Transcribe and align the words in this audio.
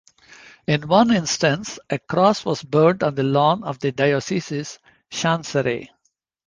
In 0.65 0.87
one 0.87 1.11
instance 1.15 1.77
a 1.87 1.99
cross 1.99 2.43
was 2.43 2.63
burned 2.63 3.03
on 3.03 3.13
the 3.13 3.21
lawn 3.21 3.63
of 3.63 3.77
the 3.77 3.91
diocese's 3.91 4.79
chancery. 5.11 5.91